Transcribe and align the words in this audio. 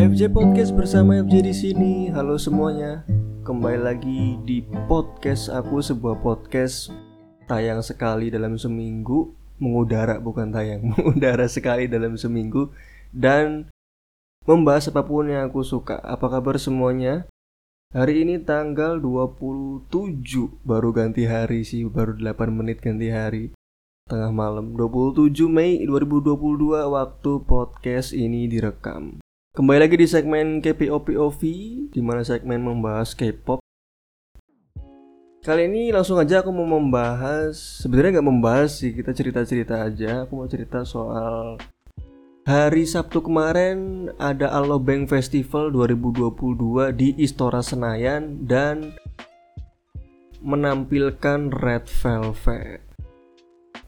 FJ 0.00 0.32
Podcast 0.32 0.72
bersama 0.72 1.20
FJ 1.20 1.44
di 1.44 1.52
sini. 1.52 1.92
Halo 2.08 2.40
semuanya. 2.40 3.04
Kembali 3.44 3.76
lagi 3.84 4.40
di 4.48 4.64
podcast 4.88 5.52
aku 5.52 5.84
sebuah 5.84 6.24
podcast 6.24 6.88
tayang 7.44 7.84
sekali 7.84 8.32
dalam 8.32 8.56
seminggu, 8.56 9.28
mengudara 9.60 10.16
bukan 10.16 10.48
tayang, 10.56 10.88
mengudara 10.96 11.44
sekali 11.52 11.84
dalam 11.84 12.16
seminggu 12.16 12.72
dan 13.12 13.68
membahas 14.48 14.88
apa 14.88 15.04
pun 15.04 15.28
yang 15.28 15.52
aku 15.52 15.60
suka. 15.60 16.00
Apa 16.00 16.32
kabar 16.32 16.56
semuanya? 16.56 17.28
Hari 17.92 18.24
ini 18.24 18.40
tanggal 18.40 18.96
27 18.96 19.84
baru 20.64 20.96
ganti 20.96 21.28
hari 21.28 21.60
sih, 21.60 21.84
baru 21.84 22.16
8 22.16 22.48
menit 22.48 22.80
ganti 22.80 23.12
hari 23.12 23.52
tengah 24.08 24.32
malam 24.32 24.72
27 24.80 25.28
Mei 25.44 25.84
2022 25.84 26.88
waktu 26.88 27.32
podcast 27.44 28.16
ini 28.16 28.48
direkam. 28.48 29.20
Kembali 29.50 29.82
lagi 29.82 29.98
di 29.98 30.06
segmen 30.06 30.62
KPOPOV 30.62 31.42
di 31.90 31.98
mana 31.98 32.22
segmen 32.22 32.62
membahas 32.62 33.18
K-pop. 33.18 33.58
Kali 35.42 35.66
ini 35.66 35.90
langsung 35.90 36.22
aja 36.22 36.38
aku 36.38 36.54
mau 36.54 36.78
membahas 36.78 37.58
sebenarnya 37.82 38.22
nggak 38.22 38.30
membahas 38.30 38.78
sih 38.78 38.94
kita 38.94 39.10
cerita-cerita 39.10 39.82
aja. 39.82 40.22
Aku 40.22 40.38
mau 40.38 40.46
cerita 40.46 40.86
soal 40.86 41.58
hari 42.46 42.86
Sabtu 42.86 43.26
kemarin 43.26 44.06
ada 44.22 44.54
Alobank 44.54 45.10
Festival 45.10 45.74
2022 45.74 46.94
di 46.94 47.18
Istora 47.18 47.58
Senayan 47.58 48.46
dan 48.46 48.94
menampilkan 50.46 51.50
Red 51.50 51.90
Velvet 51.90 52.89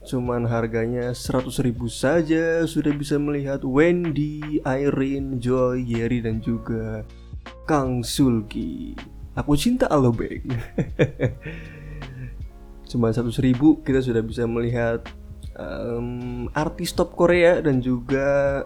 cuman 0.02 0.50
harganya 0.50 1.14
100 1.14 1.46
ribu 1.62 1.86
saja 1.86 2.66
sudah 2.66 2.90
bisa 2.90 3.14
melihat 3.22 3.62
Wendy, 3.62 4.58
Irene, 4.66 5.38
Joy, 5.38 5.86
Yeri 5.86 6.18
dan 6.26 6.42
juga 6.42 7.06
Kang 7.66 8.02
Sulki. 8.02 8.98
Aku 9.38 9.54
cinta 9.54 9.86
Alobek. 9.88 10.42
Cuma 12.90 13.14
100 13.14 13.30
ribu 13.40 13.80
kita 13.80 14.02
sudah 14.02 14.20
bisa 14.20 14.44
melihat 14.44 15.06
um, 15.56 16.50
artis 16.52 16.92
top 16.92 17.14
Korea 17.16 17.62
dan 17.62 17.80
juga 17.80 18.60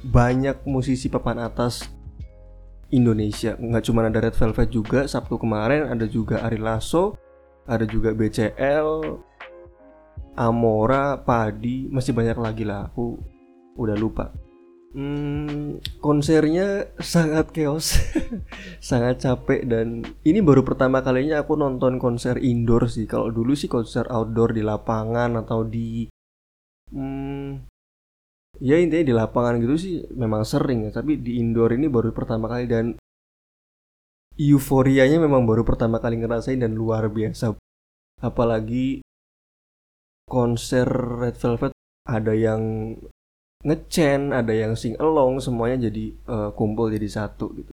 banyak 0.00 0.64
musisi 0.64 1.12
papan 1.12 1.44
atas 1.44 1.84
Indonesia. 2.88 3.54
Nggak 3.60 3.84
cuma 3.86 4.08
ada 4.08 4.18
Red 4.18 4.34
Velvet 4.34 4.70
juga 4.72 5.00
Sabtu 5.04 5.36
kemarin 5.36 5.86
ada 5.86 6.08
juga 6.08 6.40
Ari 6.42 6.58
Lasso, 6.58 7.14
ada 7.68 7.84
juga 7.84 8.16
BCL, 8.16 9.20
Amora, 10.38 11.18
Padi, 11.20 11.90
masih 11.90 12.14
banyak 12.14 12.38
lagi 12.38 12.62
lah. 12.62 12.90
Aku 12.90 13.18
udah 13.78 13.96
lupa. 13.98 14.30
Hmm, 14.90 15.78
konsernya 16.02 16.90
sangat 16.98 17.54
chaos, 17.54 17.94
sangat 18.82 19.22
capek 19.22 19.62
dan 19.62 20.02
ini 20.26 20.42
baru 20.42 20.66
pertama 20.66 20.98
kalinya 20.98 21.46
aku 21.46 21.54
nonton 21.54 22.02
konser 22.02 22.42
indoor 22.42 22.90
sih. 22.90 23.06
Kalau 23.06 23.30
dulu 23.30 23.54
sih 23.54 23.70
konser 23.70 24.10
outdoor 24.10 24.50
di 24.50 24.66
lapangan 24.66 25.38
atau 25.38 25.62
di, 25.62 26.10
hmm, 26.90 27.70
ya 28.58 28.82
intinya 28.82 29.06
di 29.06 29.14
lapangan 29.14 29.62
gitu 29.62 29.74
sih 29.78 29.94
memang 30.10 30.42
sering 30.42 30.90
ya. 30.90 30.90
Tapi 30.90 31.22
di 31.22 31.38
indoor 31.38 31.70
ini 31.70 31.86
baru 31.86 32.10
pertama 32.10 32.50
kali 32.50 32.66
dan 32.66 32.98
euforianya 34.34 35.22
memang 35.22 35.46
baru 35.46 35.62
pertama 35.62 36.02
kali 36.02 36.18
ngerasain 36.18 36.58
dan 36.58 36.74
luar 36.74 37.06
biasa. 37.06 37.54
Apalagi 38.18 39.06
konser 40.30 40.86
Red 40.86 41.34
Velvet 41.42 41.74
ada 42.06 42.30
yang 42.32 42.94
ngecen, 43.66 44.32
ada 44.32 44.54
yang 44.54 44.78
sing 44.78 44.96
along, 44.96 45.42
semuanya 45.42 45.90
jadi 45.90 46.14
uh, 46.30 46.50
kumpul 46.56 46.88
jadi 46.88 47.08
satu 47.10 47.52
gitu. 47.58 47.72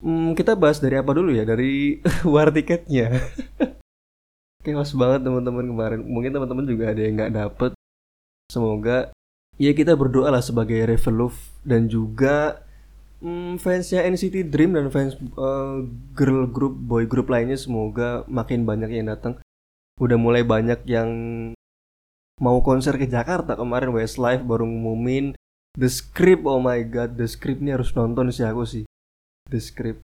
Hmm, 0.00 0.32
kita 0.36 0.56
bahas 0.56 0.78
dari 0.78 1.00
apa 1.00 1.10
dulu 1.12 1.34
ya? 1.34 1.44
Dari 1.44 2.00
war 2.32 2.54
tiketnya. 2.54 3.18
Kewas 4.64 4.92
banget 5.00 5.26
teman-teman 5.26 5.64
kemarin. 5.68 6.00
Mungkin 6.04 6.32
teman-teman 6.32 6.64
juga 6.64 6.92
ada 6.92 7.00
yang 7.00 7.14
nggak 7.18 7.34
dapet. 7.34 7.72
Semoga 8.48 9.12
ya 9.56 9.72
kita 9.72 9.94
berdoa 9.94 10.28
lah 10.32 10.42
sebagai 10.44 10.76
Revelove 10.84 11.38
dan 11.64 11.88
juga 11.88 12.64
hmm, 13.24 13.56
fansnya 13.60 14.04
NCT 14.04 14.52
Dream 14.52 14.76
dan 14.76 14.92
fans 14.92 15.16
uh, 15.38 15.80
girl 16.12 16.44
group, 16.50 16.74
boy 16.76 17.08
group 17.08 17.32
lainnya 17.32 17.56
semoga 17.56 18.26
makin 18.28 18.68
banyak 18.68 18.92
yang 18.92 19.08
datang 19.08 19.40
udah 19.98 20.18
mulai 20.18 20.42
banyak 20.42 20.82
yang 20.90 21.10
mau 22.42 22.58
konser 22.66 22.98
ke 22.98 23.06
Jakarta 23.06 23.54
kemarin 23.54 23.94
Westlife 23.94 24.42
baru 24.42 24.66
ngumumin 24.66 25.38
The 25.74 25.90
Script 25.90 26.46
oh 26.46 26.62
my 26.62 26.82
god 26.86 27.14
The 27.18 27.26
Script 27.26 27.62
ini 27.62 27.74
harus 27.74 27.90
nonton 27.94 28.30
sih 28.30 28.46
aku 28.46 28.62
sih. 28.62 28.84
The 29.50 29.58
Script. 29.58 30.02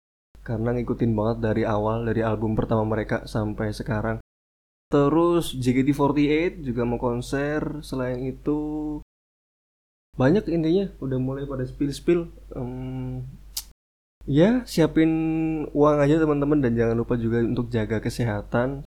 Karena 0.45 0.77
ngikutin 0.77 1.11
banget 1.17 1.37
dari 1.41 1.63
awal 1.65 2.05
dari 2.05 2.21
album 2.21 2.53
pertama 2.53 2.85
mereka 2.85 3.25
sampai 3.25 3.73
sekarang. 3.73 4.21
Terus 4.93 5.57
JKT48 5.57 6.61
juga 6.61 6.85
mau 6.85 7.01
konser 7.01 7.81
selain 7.81 8.21
itu 8.21 9.01
banyak 10.15 10.47
intinya 10.47 10.85
udah 11.03 11.19
mulai 11.19 11.43
pada 11.43 11.67
spill 11.67 11.91
spill 11.91 12.21
um, 12.55 13.19
ya 14.23 14.63
siapin 14.63 15.11
uang 15.75 15.97
aja 15.99 16.23
teman-teman 16.23 16.63
dan 16.63 16.71
jangan 16.79 16.95
lupa 16.95 17.19
juga 17.19 17.43
untuk 17.43 17.67
jaga 17.67 17.99
kesehatan 17.99 18.87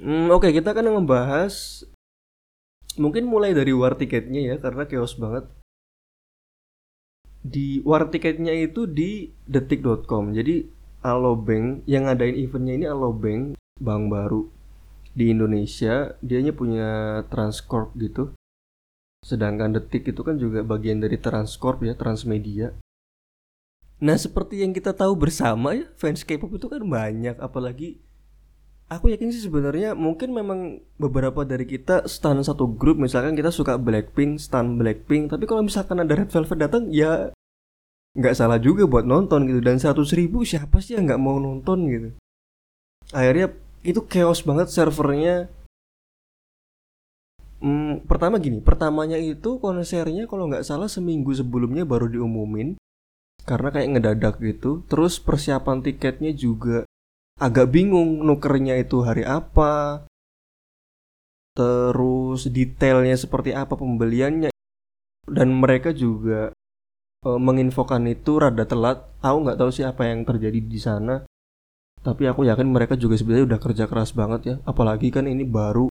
Hmm, 0.00 0.32
Oke, 0.32 0.48
okay, 0.48 0.62
kita 0.62 0.72
akan 0.72 1.02
membahas 1.02 1.84
mungkin 2.96 3.24
mulai 3.24 3.56
dari 3.56 3.72
war 3.72 3.96
tiketnya 3.96 4.52
ya 4.52 4.56
karena 4.56 4.88
chaos 4.88 5.16
banget. 5.16 5.48
Di 7.42 7.82
war 7.82 8.08
tiketnya 8.08 8.54
itu 8.54 8.86
di 8.88 9.34
detik.com. 9.44 10.32
Jadi 10.32 10.64
Alobank 11.02 11.82
yang 11.90 12.06
ngadain 12.06 12.38
eventnya 12.38 12.74
ini 12.78 12.86
Alobank, 12.86 13.58
bank 13.82 14.02
baru 14.06 14.46
di 15.12 15.34
Indonesia. 15.34 16.14
Dianya 16.22 16.54
punya 16.54 17.20
Transcorp 17.26 17.92
gitu. 17.98 18.32
Sedangkan 19.22 19.74
Detik 19.74 20.10
itu 20.10 20.22
kan 20.26 20.38
juga 20.38 20.66
bagian 20.66 20.98
dari 20.98 21.14
Transcorp 21.18 21.82
ya, 21.86 21.94
Transmedia. 21.94 22.74
Nah, 24.02 24.18
seperti 24.18 24.66
yang 24.66 24.74
kita 24.74 24.90
tahu 24.90 25.14
bersama 25.14 25.78
ya, 25.78 25.86
fans 25.94 26.26
K-pop 26.26 26.58
itu 26.58 26.66
kan 26.66 26.82
banyak 26.82 27.38
apalagi 27.38 28.02
aku 28.92 29.08
yakin 29.12 29.32
sih 29.32 29.48
sebenarnya 29.48 29.96
mungkin 29.96 30.36
memang 30.36 30.84
beberapa 31.00 31.48
dari 31.48 31.64
kita 31.64 32.04
stan 32.04 32.40
satu 32.44 32.68
grup. 32.68 33.00
Misalkan 33.00 33.32
kita 33.32 33.48
suka 33.48 33.80
Blackpink 33.80 34.36
stan 34.36 34.76
Blackpink. 34.76 35.32
Tapi 35.32 35.44
kalau 35.48 35.64
misalkan 35.64 36.04
ada 36.04 36.12
Red 36.12 36.28
Velvet 36.28 36.58
datang 36.60 36.92
ya 36.92 37.32
nggak 38.12 38.36
salah 38.36 38.60
juga 38.60 38.84
buat 38.84 39.08
nonton 39.08 39.48
gitu. 39.48 39.64
Dan 39.64 39.80
seratus 39.80 40.12
ribu 40.12 40.44
siapa 40.44 40.84
sih 40.84 41.00
yang 41.00 41.08
nggak 41.08 41.22
mau 41.22 41.40
nonton 41.40 41.78
gitu? 41.88 42.08
Akhirnya 43.16 43.56
itu 43.80 44.00
chaos 44.04 44.44
banget 44.44 44.68
servernya. 44.68 45.48
Hmm, 47.62 48.02
pertama 48.04 48.42
gini 48.42 48.58
pertamanya 48.58 49.14
itu 49.16 49.62
konsernya 49.62 50.26
kalau 50.26 50.50
nggak 50.50 50.66
salah 50.66 50.90
seminggu 50.90 51.32
sebelumnya 51.32 51.88
baru 51.88 52.12
diumumin. 52.12 52.76
Karena 53.42 53.74
kayak 53.74 53.88
ngedadak 53.96 54.34
gitu. 54.38 54.84
Terus 54.86 55.18
persiapan 55.18 55.82
tiketnya 55.82 56.30
juga 56.30 56.86
agak 57.38 57.72
bingung 57.72 58.20
nukernya 58.24 58.76
itu 58.80 59.00
hari 59.04 59.22
apa. 59.22 60.04
Terus 61.52 62.48
detailnya 62.48 63.16
seperti 63.16 63.52
apa 63.52 63.76
pembeliannya. 63.76 64.50
Dan 65.28 65.54
mereka 65.54 65.94
juga 65.94 66.50
e, 67.22 67.28
menginfokan 67.36 68.08
itu 68.08 68.40
rada 68.40 68.64
telat. 68.64 69.04
Aku 69.20 69.46
nggak 69.46 69.58
tahu 69.60 69.70
sih 69.70 69.84
apa 69.86 70.08
yang 70.08 70.24
terjadi 70.24 70.58
di 70.58 70.80
sana. 70.80 71.22
Tapi 72.02 72.26
aku 72.26 72.48
yakin 72.48 72.66
mereka 72.66 72.98
juga 72.98 73.14
sebenarnya 73.14 73.54
udah 73.54 73.60
kerja 73.62 73.84
keras 73.86 74.10
banget 74.16 74.40
ya. 74.42 74.54
Apalagi 74.66 75.14
kan 75.14 75.30
ini 75.30 75.46
baru. 75.46 75.86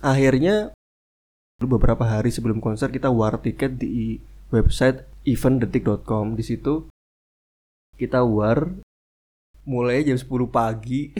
Akhirnya 0.00 0.72
beberapa 1.62 2.02
hari 2.02 2.34
sebelum 2.34 2.58
konser 2.58 2.90
kita 2.90 3.12
war 3.12 3.38
tiket 3.38 3.78
di 3.78 4.18
website 4.50 5.06
eventdetik.com 5.24 6.34
di 6.36 6.44
situ 6.44 6.90
kita 7.94 8.26
war 8.26 8.74
mulai 9.64 10.04
jam 10.04 10.16
10 10.16 10.28
pagi. 10.48 11.12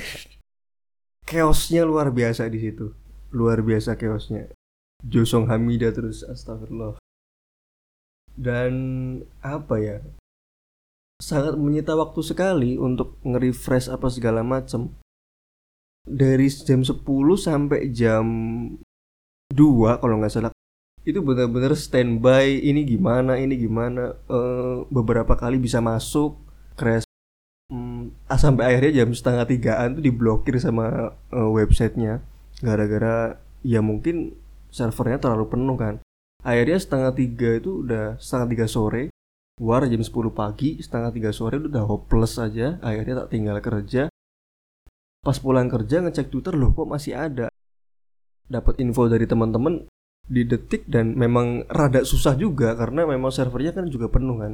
Chaosnya 1.24 1.88
luar 1.88 2.12
biasa 2.12 2.46
di 2.52 2.60
situ. 2.60 2.92
Luar 3.32 3.64
biasa 3.64 3.96
chaosnya. 3.96 4.52
Josong 5.04 5.48
Hamida 5.48 5.92
terus 5.92 6.24
astagfirullah. 6.24 7.00
Dan 8.36 8.72
apa 9.40 9.80
ya? 9.80 9.98
Sangat 11.20 11.56
menyita 11.56 11.96
waktu 11.96 12.20
sekali 12.20 12.76
untuk 12.76 13.16
nge-refresh 13.24 13.88
apa 13.88 14.08
segala 14.12 14.44
macam 14.44 14.92
dari 16.04 16.52
jam 16.52 16.84
10 16.84 17.00
sampai 17.40 17.88
jam 17.88 18.26
2 19.48 20.00
kalau 20.04 20.20
nggak 20.20 20.32
salah 20.32 20.52
itu 21.04 21.20
benar-benar 21.20 21.76
standby. 21.76 22.60
Ini 22.64 22.84
gimana 22.84 23.36
ini 23.36 23.60
gimana. 23.60 24.16
Uh, 24.28 24.88
beberapa 24.88 25.36
kali 25.36 25.60
bisa 25.60 25.80
masuk 25.80 26.40
crash 26.76 27.04
sampai 28.28 28.72
akhirnya 28.72 29.04
jam 29.04 29.12
setengah 29.12 29.44
tigaan 29.44 30.00
tuh 30.00 30.04
diblokir 30.04 30.56
sama 30.56 31.12
uh, 31.28 31.50
websitenya. 31.52 32.24
Gara-gara 32.64 33.36
ya 33.60 33.84
mungkin 33.84 34.32
servernya 34.72 35.20
terlalu 35.20 35.46
penuh 35.52 35.76
kan. 35.76 35.94
Akhirnya 36.44 36.76
setengah 36.80 37.12
tiga 37.12 37.50
itu 37.56 37.84
udah 37.84 38.16
setengah 38.20 38.46
tiga 38.52 38.66
sore 38.68 39.02
war 39.62 39.86
jam 39.86 40.02
10 40.02 40.10
pagi 40.34 40.82
setengah 40.82 41.14
tiga 41.14 41.30
sore 41.30 41.62
udah 41.62 41.86
hopeless 41.86 42.42
aja 42.42 42.82
akhirnya 42.82 43.24
tak 43.24 43.30
tinggal 43.32 43.56
kerja. 43.60 44.08
Pas 45.24 45.36
pulang 45.40 45.72
kerja 45.72 46.04
ngecek 46.04 46.28
twitter 46.28 46.52
loh 46.56 46.76
kok 46.76 46.88
masih 46.88 47.16
ada? 47.16 47.48
Dapat 48.44 48.76
info 48.84 49.08
dari 49.08 49.24
teman-teman 49.24 49.88
di 50.24 50.44
detik 50.44 50.88
dan 50.88 51.16
memang 51.16 51.68
rada 51.68 52.04
susah 52.04 52.36
juga 52.36 52.72
karena 52.76 53.04
memang 53.04 53.28
servernya 53.28 53.76
kan 53.76 53.88
juga 53.88 54.08
penuh 54.08 54.36
kan 54.40 54.52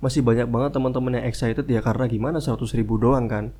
masih 0.00 0.24
banyak 0.24 0.48
banget 0.48 0.70
teman-teman 0.74 1.20
yang 1.20 1.26
excited 1.28 1.64
ya 1.68 1.80
karena 1.84 2.08
gimana 2.08 2.40
100 2.40 2.56
ribu 2.76 2.96
doang 2.96 3.28
kan? 3.28 3.52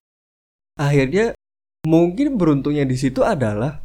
Akhirnya 0.80 1.36
mungkin 1.84 2.40
beruntungnya 2.40 2.88
di 2.88 2.96
situ 2.96 3.20
adalah 3.20 3.84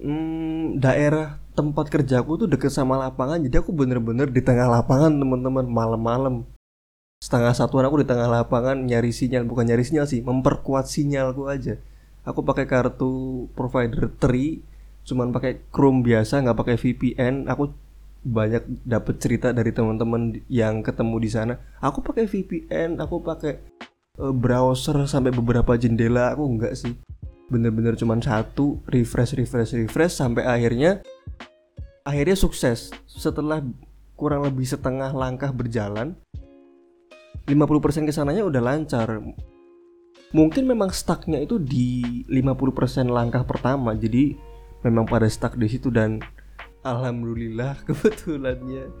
hmm, 0.00 0.80
daerah 0.80 1.40
tempat 1.54 1.92
kerjaku 1.92 2.44
tuh 2.44 2.48
deket 2.50 2.72
sama 2.72 2.98
lapangan 2.98 3.38
jadi 3.44 3.62
aku 3.62 3.70
bener-bener 3.70 4.26
di 4.26 4.42
tengah 4.42 4.66
lapangan 4.66 5.12
teman-teman 5.12 5.68
malam-malam. 5.68 6.34
Setengah 7.20 7.56
satuan 7.56 7.88
aku 7.88 8.04
di 8.04 8.08
tengah 8.08 8.28
lapangan 8.28 8.84
nyari 8.84 9.12
sinyal 9.12 9.48
bukan 9.48 9.68
nyari 9.68 9.84
sinyal 9.84 10.08
sih 10.08 10.20
memperkuat 10.24 10.88
sinyalku 10.88 11.48
aja. 11.48 11.80
Aku 12.24 12.40
pakai 12.40 12.64
kartu 12.64 13.46
provider 13.52 14.08
Tri 14.16 14.64
cuman 15.04 15.36
pakai 15.36 15.60
Chrome 15.68 16.00
biasa 16.00 16.40
nggak 16.40 16.56
pakai 16.56 16.76
VPN 16.80 17.44
aku 17.44 17.68
banyak 18.24 18.88
dapat 18.88 19.20
cerita 19.20 19.52
dari 19.52 19.68
teman-teman 19.70 20.40
yang 20.48 20.80
ketemu 20.80 21.16
di 21.20 21.28
sana. 21.28 21.54
Aku 21.84 22.00
pakai 22.00 22.24
VPN 22.24 22.96
aku 22.96 23.20
pakai 23.20 23.60
uh, 24.18 24.32
browser 24.32 25.04
sampai 25.04 25.30
beberapa 25.30 25.76
jendela 25.76 26.32
aku 26.32 26.44
enggak 26.48 26.74
sih. 26.74 26.96
Bener-bener 27.52 27.94
cuman 28.00 28.24
satu 28.24 28.80
refresh 28.88 29.36
refresh 29.36 29.76
refresh 29.76 30.16
sampai 30.16 30.48
akhirnya 30.48 31.04
akhirnya 32.08 32.34
sukses. 32.34 32.90
Setelah 33.04 33.60
kurang 34.16 34.48
lebih 34.48 34.64
setengah 34.64 35.12
langkah 35.12 35.52
berjalan 35.52 36.16
50% 37.44 38.08
ke 38.08 38.12
sananya 38.16 38.48
udah 38.48 38.62
lancar. 38.64 39.20
Mungkin 40.34 40.64
memang 40.66 40.90
stucknya 40.90 41.44
itu 41.44 41.60
di 41.60 42.24
50% 42.26 43.06
langkah 43.06 43.44
pertama 43.44 43.92
jadi 43.94 44.34
memang 44.82 45.06
pada 45.06 45.28
stuck 45.28 45.54
di 45.54 45.68
situ 45.68 45.92
dan 45.92 46.18
alhamdulillah 46.84 47.80
kebetulannya 47.88 48.92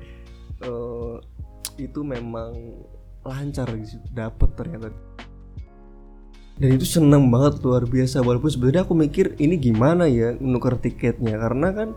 uh, 0.64 1.20
itu 1.76 2.00
memang 2.00 2.80
lancar 3.24 3.68
di 3.72 3.86
situ 3.86 4.08
dapet 4.12 4.50
ternyata. 4.56 4.90
Dan 6.54 6.78
itu 6.78 6.86
seneng 6.86 7.26
banget 7.34 7.58
luar 7.66 7.82
biasa. 7.82 8.22
Walaupun 8.22 8.46
sebenarnya 8.46 8.86
aku 8.86 8.94
mikir 8.94 9.34
ini 9.42 9.58
gimana 9.58 10.06
ya 10.06 10.38
nuker 10.38 10.78
tiketnya? 10.78 11.34
Karena 11.34 11.68
kan 11.74 11.88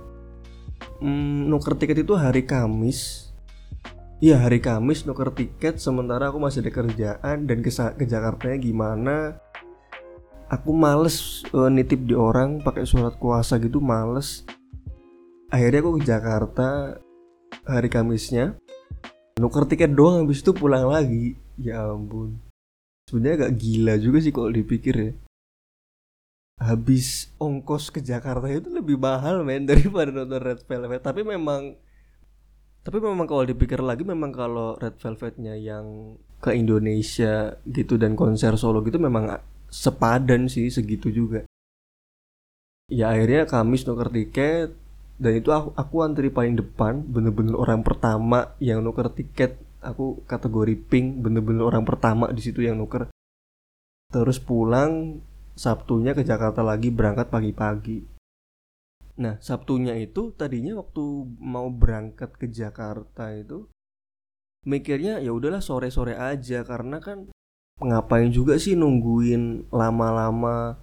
mm, 0.98 1.46
nuker 1.46 1.78
tiket 1.78 2.02
itu 2.02 2.18
hari 2.18 2.42
Kamis. 2.42 3.30
Iya 4.18 4.42
hari 4.42 4.58
Kamis 4.58 5.06
nuker 5.06 5.30
tiket 5.30 5.78
sementara 5.78 6.34
aku 6.34 6.42
masih 6.42 6.66
ada 6.66 6.74
kerjaan. 6.74 7.46
Dan 7.46 7.62
ke, 7.62 7.70
ke 7.70 8.06
Jakarta 8.10 8.50
gimana? 8.58 9.38
Aku 10.50 10.74
males 10.74 11.46
uh, 11.54 11.70
nitip 11.70 12.08
di 12.08 12.16
orang 12.18 12.64
pakai 12.64 12.88
surat 12.88 13.14
kuasa 13.20 13.60
gitu 13.62 13.78
males 13.78 14.48
Akhirnya 15.48 15.80
aku 15.80 15.92
ke 16.00 16.04
Jakarta 16.04 17.00
hari 17.64 17.88
Kamisnya. 17.88 18.60
Nuker 19.40 19.64
tiket 19.64 19.96
doang 19.96 20.28
habis 20.28 20.44
itu 20.44 20.52
pulang 20.52 20.92
lagi. 20.92 21.40
Ya 21.56 21.88
ampun. 21.88 22.36
Sebenarnya 23.08 23.48
agak 23.48 23.54
gila 23.56 23.96
juga 23.96 24.18
sih 24.20 24.36
kalau 24.36 24.52
dipikir 24.52 24.96
ya. 25.00 25.12
Habis 26.60 27.32
ongkos 27.40 27.94
ke 27.94 28.04
Jakarta 28.04 28.50
itu 28.52 28.68
lebih 28.68 29.00
mahal 29.00 29.48
men 29.48 29.64
daripada 29.70 30.12
nonton 30.12 30.42
Red 30.42 30.68
Velvet. 30.68 31.00
Tapi 31.00 31.24
memang 31.24 31.80
tapi 32.84 33.04
memang 33.04 33.28
kalau 33.28 33.44
dipikir 33.44 33.80
lagi 33.84 34.04
memang 34.04 34.32
kalau 34.36 34.76
Red 34.76 35.00
Velvetnya 35.00 35.56
yang 35.56 36.16
ke 36.44 36.56
Indonesia 36.56 37.56
gitu 37.68 37.96
dan 37.96 38.20
konser 38.20 38.56
solo 38.60 38.84
gitu 38.84 39.00
memang 39.00 39.32
sepadan 39.72 40.52
sih 40.52 40.68
segitu 40.68 41.08
juga. 41.08 41.48
Ya 42.92 43.16
akhirnya 43.16 43.48
Kamis 43.48 43.84
nuker 43.88 44.12
tiket 44.12 44.87
dan 45.18 45.34
itu 45.34 45.50
aku, 45.50 45.74
aku 45.74 45.96
antri 46.06 46.30
paling 46.30 46.54
depan 46.54 47.02
bener-bener 47.02 47.58
orang 47.58 47.82
pertama 47.82 48.54
yang 48.62 48.86
nuker 48.86 49.10
tiket. 49.10 49.58
Aku 49.82 50.22
kategori 50.30 50.78
pink 50.78 51.26
bener-bener 51.26 51.66
orang 51.66 51.86
pertama 51.86 52.30
di 52.30 52.42
situ 52.42 52.62
yang 52.62 52.78
nuker. 52.78 53.10
Terus 54.14 54.38
pulang 54.38 55.22
Sabtunya 55.58 56.14
ke 56.14 56.22
Jakarta 56.22 56.62
lagi 56.62 56.94
berangkat 56.94 57.34
pagi-pagi. 57.34 58.06
Nah, 59.18 59.42
Sabtunya 59.42 59.98
itu 59.98 60.30
tadinya 60.38 60.78
waktu 60.78 61.02
mau 61.42 61.66
berangkat 61.74 62.38
ke 62.38 62.46
Jakarta 62.46 63.34
itu 63.34 63.66
mikirnya 64.70 65.18
ya 65.18 65.34
udahlah 65.34 65.66
sore-sore 65.66 66.14
aja. 66.14 66.62
Karena 66.62 67.02
kan 67.02 67.34
ngapain 67.82 68.30
juga 68.30 68.62
sih 68.62 68.78
nungguin 68.78 69.74
lama-lama 69.74 70.78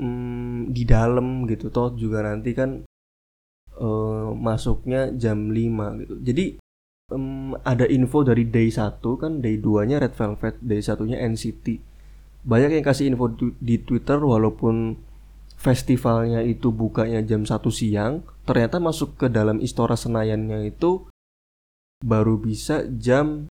hmm, 0.00 0.72
di 0.72 0.82
dalam 0.88 1.44
gitu 1.44 1.68
toh 1.68 1.92
juga 1.92 2.24
nanti 2.24 2.56
kan 2.56 2.80
uh, 3.76 4.32
masuknya 4.32 5.12
jam 5.14 5.52
5 5.52 6.00
gitu. 6.04 6.14
Jadi 6.24 6.44
um, 7.12 7.52
ada 7.62 7.84
info 7.84 8.24
dari 8.24 8.48
day 8.48 8.72
1 8.72 9.00
kan 9.20 9.32
day 9.44 9.60
2-nya 9.60 10.00
Red 10.00 10.14
Velvet, 10.16 10.56
day 10.64 10.80
satunya 10.80 11.20
NCT. 11.20 11.66
Banyak 12.40 12.80
yang 12.80 12.84
kasih 12.84 13.12
info 13.12 13.28
di 13.60 13.76
Twitter 13.84 14.16
walaupun 14.16 14.96
festivalnya 15.60 16.40
itu 16.40 16.72
bukanya 16.72 17.20
jam 17.20 17.44
1 17.44 17.60
siang, 17.68 18.24
ternyata 18.48 18.80
masuk 18.80 19.20
ke 19.20 19.26
dalam 19.28 19.60
Istora 19.60 19.92
Senayannya 19.92 20.72
itu 20.72 21.04
baru 22.00 22.40
bisa 22.40 22.88
jam 22.96 23.52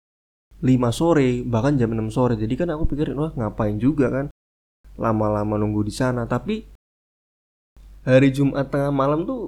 5 0.59 0.67
sore, 0.91 1.47
bahkan 1.47 1.79
jam 1.79 1.95
6 1.95 2.11
sore. 2.11 2.35
Jadi 2.35 2.59
kan 2.59 2.67
aku 2.75 2.91
pikir, 2.91 3.15
wah 3.15 3.31
ngapain 3.31 3.79
juga 3.79 4.11
kan 4.11 4.27
lama-lama 4.97 5.57
nunggu 5.57 5.87
di 5.87 5.93
sana. 5.93 6.25
Tapi 6.29 6.65
hari 8.03 8.29
Jumat 8.35 8.69
tengah 8.69 8.91
malam 8.91 9.23
tuh 9.23 9.47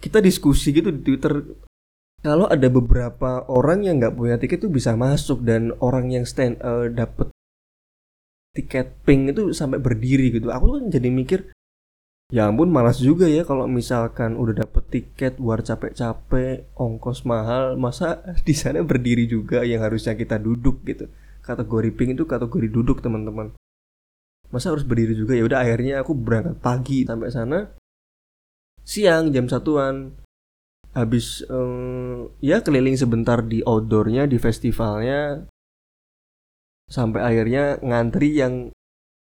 kita 0.00 0.20
diskusi 0.20 0.70
gitu 0.70 0.92
di 0.92 1.00
Twitter. 1.02 1.32
Kalau 2.24 2.48
ada 2.48 2.66
beberapa 2.72 3.44
orang 3.46 3.86
yang 3.86 4.02
nggak 4.02 4.16
punya 4.16 4.36
tiket 4.40 4.66
tuh 4.66 4.72
bisa 4.72 4.98
masuk 4.98 5.46
dan 5.46 5.70
orang 5.78 6.10
yang 6.10 6.24
stand 6.26 6.58
uh, 6.64 6.90
dapet 6.90 7.30
tiket 8.56 8.96
pink 9.04 9.36
itu 9.36 9.52
sampai 9.52 9.78
berdiri 9.78 10.32
gitu. 10.32 10.48
Aku 10.48 10.80
kan 10.80 10.88
jadi 10.88 11.12
mikir 11.12 11.52
ya 12.32 12.50
ampun 12.50 12.72
malas 12.72 12.98
juga 12.98 13.30
ya 13.30 13.46
kalau 13.46 13.70
misalkan 13.70 14.34
udah 14.34 14.66
dapet 14.66 14.82
tiket 14.90 15.38
luar 15.38 15.62
capek-capek 15.62 16.74
ongkos 16.74 17.22
mahal 17.22 17.78
masa 17.78 18.24
di 18.48 18.54
sana 18.56 18.82
berdiri 18.82 19.30
juga 19.30 19.62
yang 19.62 19.84
harusnya 19.84 20.16
kita 20.16 20.40
duduk 20.40 20.82
gitu. 20.88 21.06
Kategori 21.44 21.94
pink 21.94 22.18
itu 22.18 22.24
kategori 22.26 22.68
duduk 22.72 23.04
teman-teman 23.04 23.54
masa 24.50 24.72
harus 24.72 24.86
berdiri 24.86 25.14
juga? 25.16 25.34
Ya 25.34 25.44
udah 25.44 25.62
akhirnya 25.62 26.02
aku 26.02 26.12
berangkat 26.14 26.56
pagi 26.62 27.04
sampai 27.06 27.28
sana. 27.30 27.58
Siang 28.86 29.34
jam 29.34 29.50
satuan. 29.50 30.14
Habis 30.96 31.44
um, 31.52 32.32
ya 32.40 32.64
keliling 32.64 32.96
sebentar 32.96 33.44
di 33.44 33.60
outdoornya 33.60 34.24
di 34.24 34.40
festivalnya. 34.40 35.44
Sampai 36.88 37.20
akhirnya 37.20 37.76
ngantri 37.82 38.32
yang 38.32 38.72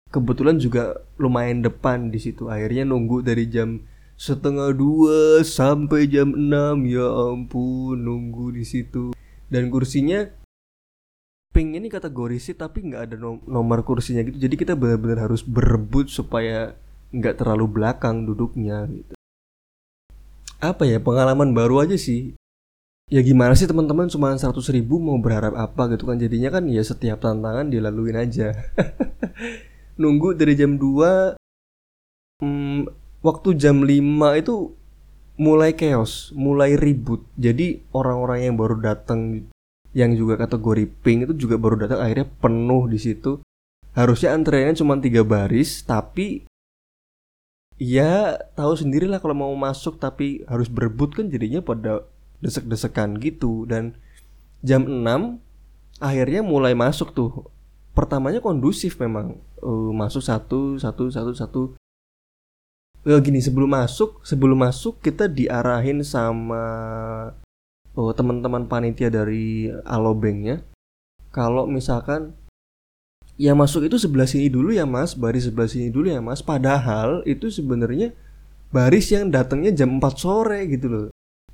kebetulan 0.08 0.56
juga 0.56 1.04
lumayan 1.20 1.60
depan 1.60 2.08
di 2.08 2.16
situ. 2.16 2.48
Akhirnya 2.48 2.88
nunggu 2.88 3.20
dari 3.20 3.50
jam 3.50 3.84
setengah 4.16 4.72
dua 4.72 5.44
sampai 5.44 6.08
jam 6.08 6.32
enam. 6.32 6.88
Ya 6.88 7.04
ampun 7.04 8.00
nunggu 8.00 8.56
di 8.56 8.64
situ. 8.64 9.12
Dan 9.50 9.68
kursinya 9.68 10.39
pink 11.50 11.74
ini 11.74 11.90
kategori 11.90 12.38
sih 12.38 12.54
tapi 12.54 12.86
nggak 12.86 13.02
ada 13.10 13.16
nomor 13.46 13.82
kursinya 13.82 14.22
gitu. 14.22 14.38
Jadi 14.38 14.54
kita 14.54 14.78
benar-benar 14.78 15.26
harus 15.26 15.42
berebut 15.42 16.06
supaya 16.06 16.78
nggak 17.10 17.42
terlalu 17.42 17.66
belakang 17.66 18.22
duduknya 18.22 18.86
gitu. 18.86 19.14
Apa 20.62 20.86
ya 20.86 21.02
pengalaman 21.02 21.50
baru 21.50 21.82
aja 21.82 21.98
sih. 21.98 22.38
Ya 23.10 23.26
gimana 23.26 23.58
sih 23.58 23.66
teman-teman 23.66 24.06
cuma 24.06 24.30
100 24.30 24.54
ribu 24.70 25.02
mau 25.02 25.18
berharap 25.18 25.58
apa 25.58 25.90
gitu 25.90 26.06
kan? 26.06 26.14
Jadinya 26.22 26.54
kan 26.54 26.70
ya 26.70 26.86
setiap 26.86 27.18
tantangan 27.18 27.66
dilaluin 27.66 28.14
aja. 28.14 28.54
Nunggu 30.00 30.38
dari 30.38 30.54
jam 30.54 30.78
2 30.78 31.34
hmm, 32.38 32.80
waktu 33.26 33.48
jam 33.58 33.82
5 33.82 33.98
itu 34.38 34.54
mulai 35.42 35.74
chaos 35.74 36.30
mulai 36.38 36.78
ribut. 36.78 37.26
Jadi 37.34 37.82
orang-orang 37.90 38.46
yang 38.46 38.54
baru 38.54 38.78
datang 38.78 39.50
yang 39.90 40.14
juga 40.14 40.38
kategori 40.38 40.86
pink 41.02 41.26
itu 41.26 41.34
juga 41.46 41.58
baru 41.58 41.86
datang 41.86 42.02
akhirnya 42.02 42.26
penuh 42.38 42.86
di 42.86 42.98
situ. 42.98 43.42
Harusnya 43.90 44.38
antreannya 44.38 44.78
cuma 44.78 44.94
tiga 45.02 45.26
baris 45.26 45.82
tapi 45.82 46.46
ya 47.80 48.38
tahu 48.54 48.78
sendirilah 48.78 49.18
kalau 49.18 49.34
mau 49.34 49.52
masuk 49.58 49.98
tapi 49.98 50.46
harus 50.46 50.70
berebut 50.70 51.18
kan 51.18 51.26
jadinya 51.26 51.58
pada 51.58 52.06
desek-desekan 52.38 53.18
gitu. 53.18 53.66
Dan 53.66 53.98
jam 54.62 54.86
6 54.86 55.02
akhirnya 55.98 56.46
mulai 56.46 56.78
masuk 56.78 57.10
tuh. 57.10 57.50
Pertamanya 57.90 58.38
kondusif 58.38 58.94
memang 59.02 59.42
uh, 59.58 59.90
masuk 59.90 60.22
satu 60.22 60.78
satu 60.78 61.10
satu 61.10 61.32
satu. 61.34 61.62
Uh, 63.02 63.18
gini 63.18 63.42
sebelum 63.42 63.74
masuk 63.74 64.22
sebelum 64.22 64.60
masuk 64.60 65.02
kita 65.02 65.26
diarahin 65.26 66.04
sama 66.06 66.62
oh, 68.00 68.16
teman-teman 68.16 68.64
panitia 68.64 69.12
dari 69.12 69.68
Alobanknya 69.84 70.64
kalau 71.28 71.68
misalkan 71.68 72.32
ya 73.36 73.52
masuk 73.52 73.86
itu 73.86 73.96
sebelah 74.00 74.26
sini 74.26 74.48
dulu 74.48 74.72
ya 74.72 74.88
mas. 74.88 75.12
Baris 75.14 75.46
sebelah 75.46 75.68
sini 75.70 75.92
dulu 75.92 76.10
ya 76.10 76.18
mas. 76.24 76.40
Padahal 76.40 77.22
itu 77.28 77.52
sebenarnya 77.52 78.16
baris 78.72 79.12
yang 79.12 79.28
datangnya 79.28 79.76
jam 79.76 80.00
4 80.00 80.04
sore 80.16 80.66
gitu 80.66 80.86
loh. 80.90 81.06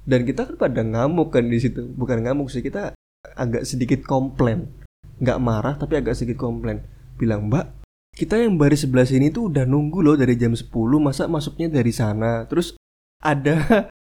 Dan 0.07 0.23
kita 0.23 0.47
kan 0.49 0.57
pada 0.57 0.81
ngamuk 0.81 1.35
kan 1.35 1.51
di 1.51 1.59
situ. 1.61 1.85
Bukan 1.93 2.25
ngamuk 2.25 2.49
sih 2.49 2.65
kita 2.65 2.95
agak 3.37 3.69
sedikit 3.69 4.07
komplain. 4.07 4.71
Nggak 5.21 5.39
marah 5.43 5.75
tapi 5.77 6.01
agak 6.01 6.17
sedikit 6.17 6.41
komplain. 6.47 6.81
Bilang 7.21 7.53
mbak 7.53 7.87
kita 8.17 8.41
yang 8.41 8.57
baris 8.57 8.89
sebelah 8.89 9.05
sini 9.05 9.29
tuh 9.29 9.53
udah 9.53 9.69
nunggu 9.69 10.01
loh 10.01 10.17
dari 10.17 10.41
jam 10.41 10.57
10 10.57 10.73
masa 10.97 11.29
masuknya 11.29 11.69
dari 11.69 11.93
sana? 11.93 12.49
Terus 12.49 12.81
ada 13.21 13.61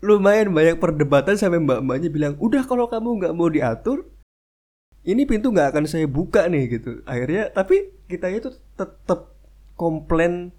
lumayan 0.00 0.52
banyak 0.56 0.80
perdebatan 0.80 1.36
sampai 1.36 1.60
mbak-mbaknya 1.60 2.08
bilang 2.08 2.34
udah 2.40 2.64
kalau 2.64 2.88
kamu 2.88 3.20
nggak 3.20 3.36
mau 3.36 3.48
diatur 3.52 4.08
ini 5.04 5.24
pintu 5.24 5.48
nggak 5.52 5.72
akan 5.72 5.84
saya 5.88 6.04
buka 6.04 6.44
nih 6.48 6.76
gitu. 6.76 7.00
Akhirnya 7.08 7.48
tapi 7.52 7.88
kita 8.08 8.28
itu 8.28 8.52
tetap 8.76 9.32
komplain 9.76 10.52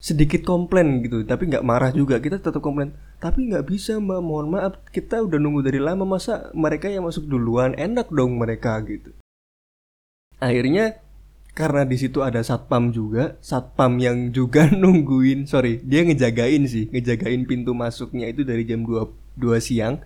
sedikit 0.00 0.44
komplain 0.44 1.04
gitu 1.04 1.24
tapi 1.24 1.48
nggak 1.52 1.64
marah 1.64 1.92
juga. 1.92 2.16
Kita 2.20 2.40
tetap 2.40 2.64
komplain 2.64 2.96
tapi 3.20 3.52
nggak 3.52 3.68
bisa 3.68 4.00
mbak 4.00 4.20
mohon 4.24 4.52
maaf 4.52 4.80
kita 4.88 5.20
udah 5.24 5.36
nunggu 5.36 5.64
dari 5.64 5.80
lama 5.80 6.04
masa 6.04 6.48
mereka 6.56 6.88
yang 6.88 7.04
masuk 7.04 7.28
duluan? 7.28 7.76
Enak 7.76 8.08
dong 8.08 8.40
mereka 8.40 8.80
gitu. 8.84 9.12
Akhirnya 10.40 11.03
karena 11.54 11.86
di 11.86 11.94
situ 11.94 12.18
ada 12.18 12.42
satpam 12.42 12.90
juga 12.90 13.38
satpam 13.38 13.96
yang 14.02 14.34
juga 14.34 14.66
nungguin. 14.82 15.46
Sorry 15.46 15.78
dia 15.86 16.02
ngejagain 16.02 16.66
sih 16.66 16.90
ngejagain 16.90 17.46
pintu 17.46 17.72
masuknya 17.72 18.26
itu 18.26 18.42
dari 18.42 18.66
jam 18.66 18.82
2 18.82 19.38
2 19.38 19.62
siang. 19.62 20.02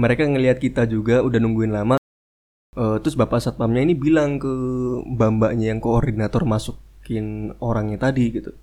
Mereka 0.00 0.24
ngelihat 0.24 0.58
kita 0.64 0.88
juga 0.88 1.20
udah 1.20 1.36
nungguin 1.36 1.76
lama. 1.76 2.00
Uh, 2.72 2.96
terus 3.04 3.20
bapak 3.20 3.44
satpamnya 3.44 3.84
ini 3.84 3.92
bilang 3.92 4.40
ke 4.40 4.48
mbak-mbaknya 5.04 5.76
yang 5.76 5.80
koordinator 5.84 6.48
masukin 6.48 7.52
orangnya 7.60 8.00
tadi 8.00 8.32
gitu. 8.32 8.56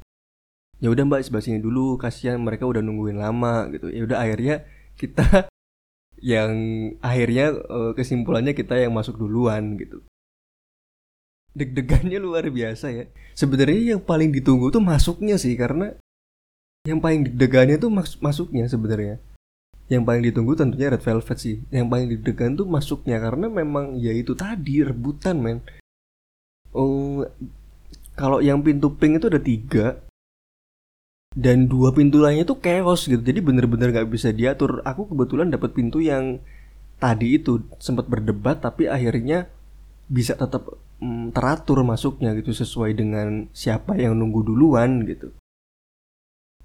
Ya 0.81 0.89
udah 0.89 1.05
mbak 1.05 1.21
sebelah 1.21 1.45
sini 1.45 1.61
dulu 1.61 2.01
kasihan 2.01 2.41
mereka 2.41 2.65
udah 2.65 2.81
nungguin 2.81 3.21
lama 3.21 3.69
gitu. 3.69 3.93
Ya 3.93 4.01
udah 4.09 4.17
akhirnya 4.17 4.65
kita 4.97 5.45
yang 6.33 6.51
akhirnya 7.05 7.53
uh, 7.53 7.93
kesimpulannya 7.93 8.57
kita 8.57 8.81
yang 8.81 8.97
masuk 8.97 9.21
duluan 9.21 9.77
gitu 9.77 10.01
deg-degannya 11.57 12.21
luar 12.21 12.45
biasa 12.47 12.93
ya. 12.93 13.05
Sebenarnya 13.33 13.97
yang 13.97 14.01
paling 14.05 14.29
ditunggu 14.29 14.69
tuh 14.69 14.81
masuknya 14.81 15.41
sih 15.41 15.57
karena 15.57 15.97
yang 16.85 17.01
paling 17.01 17.25
deg-degannya 17.27 17.81
tuh 17.81 17.89
mas 17.89 18.15
masuknya 18.21 18.69
sebenarnya. 18.69 19.17
Yang 19.89 20.03
paling 20.03 20.23
ditunggu 20.29 20.53
tentunya 20.53 20.93
Red 20.93 21.03
Velvet 21.03 21.37
sih. 21.41 21.57
Yang 21.73 21.87
paling 21.89 22.07
deg-degan 22.13 22.51
tuh 22.55 22.67
masuknya 22.69 23.17
karena 23.17 23.49
memang 23.49 23.97
ya 23.97 24.13
itu 24.13 24.37
tadi 24.37 24.85
rebutan 24.85 25.41
men. 25.41 25.59
Oh, 26.71 27.25
kalau 28.13 28.39
yang 28.39 28.61
pintu 28.61 28.93
pink 28.93 29.17
itu 29.17 29.27
ada 29.27 29.41
tiga 29.41 29.85
dan 31.37 31.69
dua 31.69 31.93
pintu 31.93 32.17
lainnya 32.21 32.45
tuh 32.45 32.59
chaos 32.59 33.05
gitu. 33.05 33.19
Jadi 33.21 33.39
bener-bener 33.41 33.93
gak 33.93 34.09
bisa 34.09 34.33
diatur. 34.33 34.81
Aku 34.83 35.05
kebetulan 35.07 35.53
dapat 35.53 35.73
pintu 35.73 36.03
yang 36.03 36.41
tadi 36.97 37.37
itu 37.37 37.61
sempat 37.77 38.09
berdebat 38.09 38.57
tapi 38.57 38.89
akhirnya 38.89 39.45
bisa 40.07 40.39
tetap 40.39 40.67
mm, 41.03 41.35
teratur 41.35 41.83
masuknya 41.83 42.31
gitu 42.39 42.55
sesuai 42.55 42.95
dengan 42.95 43.51
siapa 43.51 43.99
yang 43.99 44.15
nunggu 44.15 44.43
duluan 44.47 45.03
gitu. 45.03 45.35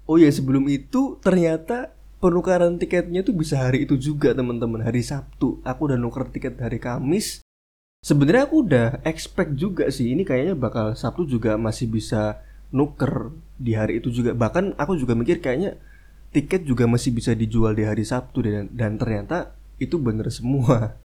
Oh 0.03 0.19
ya 0.19 0.27
sebelum 0.31 0.67
itu 0.67 1.19
ternyata 1.23 1.95
penukaran 2.19 2.79
tiketnya 2.79 3.23
tuh 3.23 3.35
bisa 3.35 3.59
hari 3.59 3.83
itu 3.87 3.99
juga 3.99 4.31
teman-teman 4.35 4.83
hari 4.83 5.03
Sabtu. 5.03 5.59
Aku 5.63 5.91
udah 5.91 5.99
nuker 5.99 6.27
tiket 6.31 6.59
hari 6.59 6.79
Kamis. 6.79 7.43
Sebenarnya 8.03 8.47
aku 8.47 8.67
udah 8.67 8.87
expect 9.07 9.55
juga 9.55 9.87
sih 9.87 10.11
ini 10.11 10.27
kayaknya 10.27 10.59
bakal 10.59 10.91
Sabtu 10.91 11.23
juga 11.23 11.55
masih 11.55 11.87
bisa 11.87 12.43
nuker 12.71 13.31
di 13.55 13.75
hari 13.79 14.03
itu 14.03 14.11
juga. 14.11 14.35
Bahkan 14.35 14.75
aku 14.75 14.99
juga 14.99 15.15
mikir 15.15 15.39
kayaknya 15.39 15.79
tiket 16.35 16.67
juga 16.67 16.83
masih 16.89 17.15
bisa 17.15 17.31
dijual 17.31 17.77
di 17.77 17.87
hari 17.87 18.03
Sabtu 18.03 18.43
dan 18.43 18.67
dan 18.73 18.97
ternyata 18.97 19.55
itu 19.77 20.01
bener 20.01 20.27
semua 20.33 20.97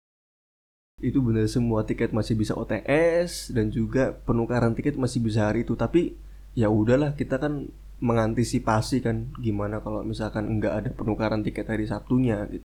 itu 0.98 1.22
benar 1.22 1.46
semua 1.46 1.86
tiket 1.86 2.10
masih 2.10 2.34
bisa 2.34 2.58
OTS 2.58 3.54
dan 3.54 3.70
juga 3.70 4.18
penukaran 4.26 4.74
tiket 4.74 4.98
masih 4.98 5.22
bisa 5.22 5.50
hari 5.50 5.62
itu. 5.62 5.78
Tapi 5.78 6.18
ya 6.58 6.74
udahlah 6.74 7.14
kita 7.14 7.38
kan 7.38 7.70
mengantisipasi 7.98 9.02
kan 9.02 9.34
gimana 9.42 9.82
kalau 9.82 10.06
misalkan 10.06 10.58
nggak 10.58 10.74
ada 10.74 10.90
penukaran 10.94 11.42
tiket 11.46 11.70
hari 11.70 11.86
Sabtunya 11.86 12.46
gitu. 12.50 12.66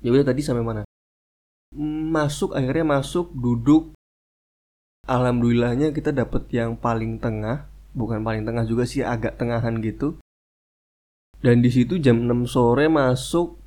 Ya 0.00 0.10
udah 0.12 0.26
tadi 0.26 0.40
sampai 0.40 0.64
mana? 0.64 0.82
Masuk 2.12 2.56
akhirnya 2.56 3.00
masuk 3.00 3.32
duduk. 3.32 3.92
Alhamdulillahnya 5.08 5.90
kita 5.90 6.14
dapet 6.14 6.48
yang 6.54 6.78
paling 6.78 7.18
tengah 7.18 7.66
bukan 7.92 8.24
paling 8.24 8.44
tengah 8.48 8.64
juga 8.64 8.88
sih 8.88 9.04
agak 9.04 9.36
tengahan 9.36 9.80
gitu. 9.84 10.16
Dan 11.42 11.58
di 11.60 11.70
situ 11.74 11.98
jam 11.98 12.22
6 12.22 12.46
sore 12.46 12.86
masuk 12.86 13.61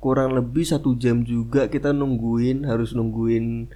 kurang 0.00 0.32
lebih 0.32 0.64
satu 0.64 0.96
jam 0.96 1.20
juga 1.22 1.68
kita 1.68 1.92
nungguin 1.92 2.64
harus 2.64 2.96
nungguin 2.96 3.68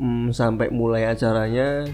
hmm, 0.00 0.32
sampai 0.32 0.72
mulai 0.72 1.06
acaranya. 1.12 1.84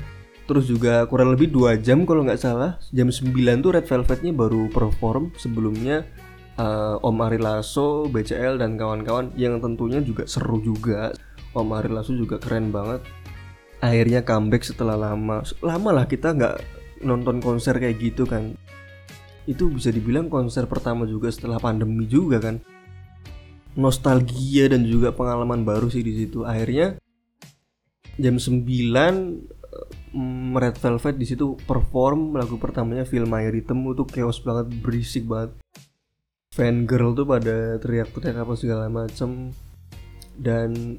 Terus 0.46 0.70
juga 0.70 1.02
kurang 1.11 1.35
lebih 1.35 1.50
dua 1.50 1.75
jam 1.75 2.06
kalau 2.06 2.23
nggak 2.23 2.38
salah. 2.38 2.78
Jam 2.94 3.11
9 3.11 3.35
tuh 3.66 3.75
Red 3.75 3.90
Velvetnya 3.90 4.30
baru 4.30 4.70
perform 4.70 5.35
sebelumnya 5.35 6.06
uh, 6.54 7.02
Om 7.02 7.18
Ari 7.18 7.42
Lasso, 7.42 8.06
BCL 8.06 8.62
dan 8.62 8.78
kawan-kawan. 8.78 9.35
Yang 9.35 9.66
tentunya 9.66 9.99
juga 9.99 10.23
seru 10.30 10.62
juga. 10.62 11.11
Om 11.50 11.75
Ari 11.75 11.90
Lasso 11.90 12.14
juga 12.14 12.38
keren 12.38 12.70
banget. 12.70 13.02
Akhirnya 13.82 14.23
comeback 14.23 14.62
setelah 14.62 14.94
lama. 14.94 15.42
Lama 15.66 15.90
lah 15.90 16.06
kita 16.06 16.30
nggak 16.30 16.56
nonton 17.02 17.42
konser 17.42 17.82
kayak 17.82 17.99
gitu 17.99 18.23
kan. 18.23 18.54
Itu 19.50 19.66
bisa 19.66 19.90
dibilang 19.90 20.30
konser 20.30 20.70
pertama 20.70 21.11
juga 21.11 21.26
setelah 21.26 21.58
pandemi 21.58 22.06
juga 22.06 22.38
kan 22.38 22.62
nostalgia 23.76 24.73
dan 24.73 24.83
juga 24.88 25.12
pengalaman 25.12 25.62
baru 25.62 25.92
sih 25.92 26.00
di 26.00 26.16
situ. 26.16 26.42
Akhirnya 26.42 26.97
jam 28.16 28.40
9 28.40 28.64
mm, 30.16 30.52
Red 30.56 30.76
Velvet 30.80 31.16
di 31.21 31.26
situ 31.28 31.61
perform 31.68 32.40
lagu 32.40 32.56
pertamanya 32.56 33.04
Feel 33.04 33.28
My 33.28 33.47
Rhythm 33.52 33.85
itu 33.92 34.04
chaos 34.09 34.40
banget, 34.40 34.73
berisik 34.80 35.28
banget. 35.28 35.52
Fan 36.56 36.88
girl 36.88 37.12
tuh 37.12 37.28
pada 37.28 37.76
teriak-teriak 37.76 38.49
apa 38.49 38.54
segala 38.56 38.88
macem 38.88 39.52
dan 40.40 40.97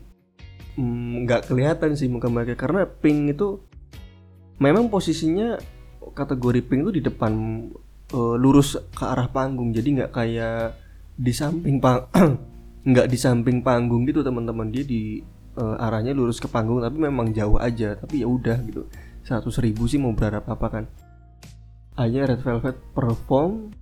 mm, 0.78 1.26
nggak 1.26 1.42
mm, 1.44 1.48
kelihatan 1.50 1.98
sih 1.98 2.10
muka 2.10 2.30
mereka 2.30 2.54
karena 2.54 2.86
Pink 2.86 3.34
itu 3.34 3.58
memang 4.62 4.94
posisinya 4.94 5.58
kategori 6.14 6.62
Pink 6.62 6.82
itu 6.86 6.92
di 6.98 7.02
depan 7.02 7.34
uh, 8.14 8.36
lurus 8.38 8.78
ke 8.94 9.06
arah 9.06 9.30
panggung 9.30 9.74
jadi 9.74 9.88
nggak 10.02 10.12
kayak 10.14 10.78
di 11.18 11.34
samping 11.34 11.82
pang 11.82 12.06
nggak 12.88 13.12
di 13.12 13.18
samping 13.20 13.60
panggung 13.60 14.08
gitu 14.08 14.24
teman-teman. 14.24 14.72
Dia 14.72 14.88
di 14.88 15.20
uh, 15.60 15.76
arahnya 15.84 16.16
lurus 16.16 16.40
ke 16.40 16.48
panggung 16.48 16.80
tapi 16.80 16.96
memang 17.04 17.36
jauh 17.36 17.60
aja. 17.60 18.00
Tapi 18.00 18.24
ya 18.24 18.28
udah 18.32 18.58
gitu. 18.64 18.88
Seratus 19.28 19.60
ribu 19.60 19.84
sih 19.92 20.00
mau 20.00 20.16
berharap 20.16 20.48
apa 20.48 20.68
kan. 20.72 20.86
Akhirnya 22.00 22.32
Red 22.32 22.42
Velvet 22.46 22.78
perform 22.96 23.76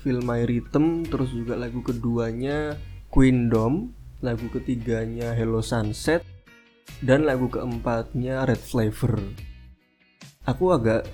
Feel 0.00 0.24
My 0.24 0.48
Rhythm 0.48 1.04
terus 1.04 1.34
juga 1.36 1.58
lagu 1.58 1.84
keduanya 1.84 2.78
Queendom 3.12 3.92
lagu 4.22 4.46
ketiganya 4.48 5.34
Hello 5.34 5.60
Sunset 5.60 6.22
dan 7.02 7.26
lagu 7.26 7.50
keempatnya 7.50 8.46
Red 8.46 8.62
Flavor. 8.62 9.18
Aku 10.46 10.70
agak 10.70 11.04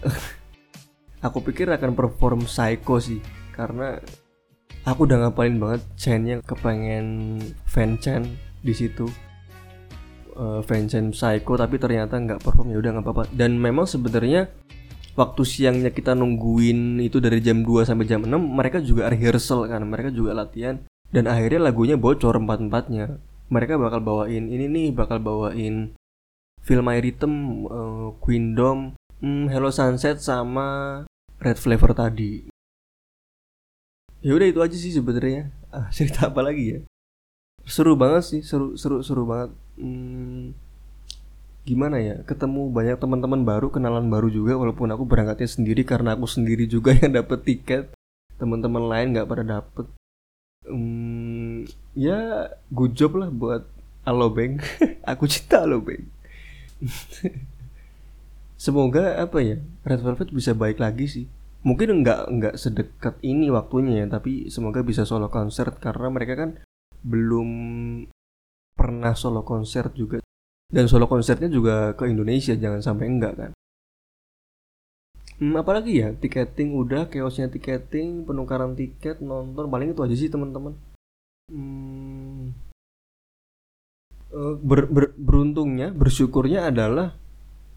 aku 1.26 1.40
pikir 1.40 1.72
akan 1.72 1.96
perform 1.96 2.44
Psycho 2.44 3.00
sih 3.00 3.18
karena 3.56 3.96
aku 4.86 5.08
udah 5.08 5.26
ngapalin 5.26 5.58
banget 5.58 5.82
chainnya 5.98 6.38
kepengen 6.44 7.38
fan 7.66 7.98
chain 7.98 8.38
di 8.62 8.74
situ. 8.76 9.08
Uh, 10.38 10.62
fan 10.62 10.86
chain 10.86 11.10
psycho 11.10 11.58
tapi 11.58 11.82
ternyata 11.82 12.14
nggak 12.14 12.42
perform. 12.44 12.70
Ya 12.70 12.78
udah 12.78 12.90
nggak 12.98 13.06
apa-apa. 13.06 13.24
Dan 13.34 13.58
memang 13.58 13.90
sebenarnya 13.90 14.46
waktu 15.18 15.42
siangnya 15.42 15.90
kita 15.90 16.14
nungguin 16.14 17.02
itu 17.02 17.18
dari 17.18 17.42
jam 17.42 17.66
2 17.66 17.82
sampai 17.82 18.06
jam 18.06 18.22
6 18.22 18.30
mereka 18.38 18.78
juga 18.78 19.10
rehearsal 19.10 19.66
kan 19.66 19.82
mereka 19.82 20.14
juga 20.14 20.36
latihan. 20.36 20.78
Dan 21.08 21.26
akhirnya 21.26 21.72
lagunya 21.72 21.96
bocor 21.96 22.36
empat-empatnya. 22.38 23.18
Mereka 23.48 23.80
bakal 23.80 24.04
bawain 24.04 24.52
ini 24.52 24.68
nih 24.68 24.88
bakal 24.92 25.24
bawain 25.24 25.96
Feel 26.60 26.84
My 26.84 27.00
Rhythm, 27.00 27.64
uh, 27.64 28.12
Queendom, 28.20 28.92
hmm, 29.24 29.48
Hello 29.48 29.72
Sunset 29.72 30.20
sama 30.20 31.00
Red 31.40 31.56
Flavor 31.56 31.96
tadi 31.96 32.57
ya 34.28 34.36
udah 34.36 34.46
itu 34.52 34.60
aja 34.60 34.76
sih 34.76 34.92
sebenarnya. 34.92 35.48
Ah, 35.72 35.88
cerita 35.96 36.28
apa 36.28 36.44
lagi 36.44 36.76
ya? 36.76 36.78
Seru 37.64 37.96
banget 37.96 38.24
sih 38.28 38.40
seru 38.44 38.76
seru 38.76 39.00
seru 39.00 39.24
banget. 39.24 39.56
Hmm, 39.80 40.52
gimana 41.64 41.96
ya? 41.96 42.20
Ketemu 42.28 42.68
banyak 42.68 43.00
teman-teman 43.00 43.40
baru 43.48 43.72
kenalan 43.72 44.12
baru 44.12 44.28
juga 44.28 44.60
walaupun 44.60 44.92
aku 44.92 45.08
berangkatnya 45.08 45.48
sendiri 45.48 45.88
karena 45.88 46.12
aku 46.12 46.28
sendiri 46.28 46.68
juga 46.68 46.92
yang 47.00 47.16
dapet 47.16 47.40
tiket. 47.48 47.84
Teman-teman 48.36 48.84
lain 48.84 49.16
nggak 49.16 49.28
pada 49.32 49.44
dapet. 49.48 49.88
Hmm, 50.68 51.64
ya 51.96 52.52
good 52.68 52.92
job 52.92 53.16
lah 53.16 53.32
buat 53.32 53.64
Alobeng 54.08 54.60
aku 55.10 55.28
cinta 55.28 55.64
Alobeng 55.64 56.08
semoga 58.56 59.20
apa 59.20 59.38
ya 59.44 59.56
Red 59.84 60.00
Velvet 60.00 60.28
bisa 60.32 60.56
baik 60.56 60.80
lagi 60.80 61.06
sih 61.06 61.26
mungkin 61.66 62.02
nggak 62.02 62.20
nggak 62.30 62.54
sedekat 62.54 63.18
ini 63.26 63.50
waktunya 63.50 64.04
ya 64.04 64.06
tapi 64.06 64.46
semoga 64.52 64.86
bisa 64.86 65.02
solo 65.02 65.26
konser 65.26 65.74
karena 65.78 66.08
mereka 66.10 66.34
kan 66.38 66.50
belum 67.02 67.48
pernah 68.78 69.14
solo 69.18 69.42
konser 69.42 69.90
juga. 69.90 70.22
Dan 70.68 70.84
solo 70.86 71.08
konsernya 71.08 71.48
juga 71.48 71.96
ke 71.96 72.06
Indonesia 72.06 72.52
jangan 72.52 72.84
sampai 72.84 73.06
enggak 73.08 73.34
kan? 73.34 73.50
Hmm, 75.38 75.54
apalagi 75.54 76.02
ya 76.02 76.10
tiketing 76.14 76.74
udah 76.74 77.06
chaosnya 77.06 77.46
tiketing 77.46 78.26
penukaran 78.26 78.74
tiket 78.74 79.22
nonton 79.22 79.70
paling 79.70 79.94
itu 79.94 80.00
aja 80.02 80.16
sih 80.18 80.28
teman-teman. 80.28 80.74
Hmm, 81.48 82.52
eh, 84.34 84.54
ber, 84.60 84.90
ber, 84.90 85.14
beruntungnya 85.14 85.94
bersyukurnya 85.94 86.68
adalah 86.68 87.16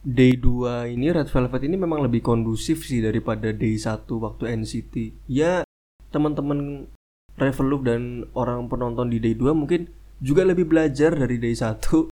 day 0.02 0.34
2 0.34 0.98
ini 0.98 1.14
Red 1.14 1.30
Velvet 1.30 1.62
ini 1.62 1.78
memang 1.78 2.02
lebih 2.02 2.26
kondusif 2.26 2.90
sih 2.90 3.06
daripada 3.06 3.54
day 3.54 3.78
1 3.78 4.10
waktu 4.10 4.44
NCT. 4.58 4.96
Ya, 5.30 5.62
teman-teman 6.10 6.90
Reveloop 7.38 7.82
dan 7.88 8.28
orang 8.36 8.68
penonton 8.68 9.08
di 9.10 9.22
day 9.22 9.38
2 9.38 9.54
mungkin 9.56 9.90
juga 10.22 10.46
lebih 10.46 10.70
belajar 10.70 11.14
dari 11.14 11.38
day 11.38 11.54
1. 11.54 12.12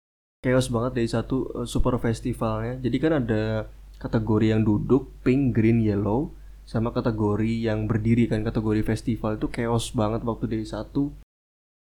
Chaos 0.42 0.68
banget 0.74 0.92
day 0.98 1.08
1 1.10 1.22
uh, 1.22 1.62
eh, 1.62 1.68
super 1.70 1.98
festivalnya. 2.02 2.82
Jadi 2.82 2.98
kan 2.98 3.14
ada 3.22 3.70
kategori 4.02 4.50
yang 4.50 4.66
duduk, 4.66 5.14
pink, 5.22 5.54
green, 5.54 5.82
yellow 5.82 6.34
sama 6.66 6.94
kategori 6.94 7.68
yang 7.68 7.86
berdiri 7.86 8.32
kan 8.32 8.42
kategori 8.48 8.82
festival 8.86 9.36
itu 9.36 9.50
chaos 9.52 9.94
banget 9.94 10.22
waktu 10.26 10.46
day 10.50 10.64
1. 10.66 10.90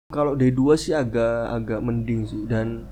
Kalau 0.09 0.33
day 0.33 0.51
2 0.51 0.75
sih 0.75 0.95
agak 0.95 1.53
agak 1.53 1.79
mending 1.85 2.25
sih 2.25 2.43
dan 2.49 2.89